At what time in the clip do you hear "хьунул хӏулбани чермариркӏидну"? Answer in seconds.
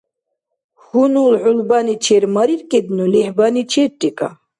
0.83-3.05